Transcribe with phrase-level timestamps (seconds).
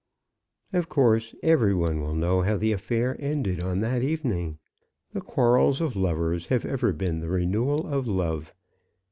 [0.73, 4.57] Of course, every one will know how the affair ended on that evening.
[5.13, 8.55] The quarrels of lovers have ever been the renewal of love.